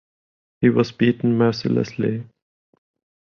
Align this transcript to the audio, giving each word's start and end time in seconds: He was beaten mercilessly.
He 0.61 0.69
was 0.71 0.91
beaten 0.91 1.37
mercilessly. 1.37 2.27